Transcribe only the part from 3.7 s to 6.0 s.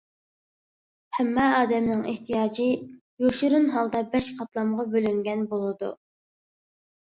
ھالدا بەش قاتلامغا بۆلۈنگەن بولىدۇ.